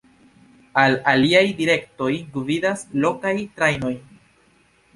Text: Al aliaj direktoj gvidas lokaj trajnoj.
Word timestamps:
Al 0.83 0.95
aliaj 1.11 1.43
direktoj 1.59 2.09
gvidas 2.39 2.83
lokaj 3.07 3.37
trajnoj. 3.61 3.95